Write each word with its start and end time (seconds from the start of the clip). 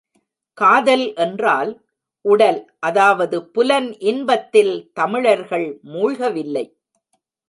காதல் 0.57 1.03
என்றால், 1.15 1.71
உடல் 2.25 2.73
அதாவது 2.79 3.37
புலன் 3.45 3.89
இன்பத்தில் 4.03 4.73
தமிழர்கள் 4.93 5.79
மூழ்கவில்லை. 5.83 6.65